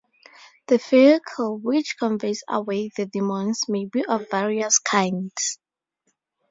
The 0.65 0.79
vehicle 0.79 1.59
which 1.59 1.95
conveys 1.99 2.43
away 2.49 2.89
the 2.97 3.05
demons 3.05 3.69
may 3.69 3.85
be 3.85 4.03
of 4.03 4.31
various 4.31 4.79
kinds. 4.79 5.59